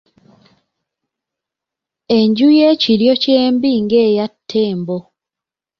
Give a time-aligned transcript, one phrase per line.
[2.17, 4.97] Enju ye Kiryokyembi ng'eya Ttembo.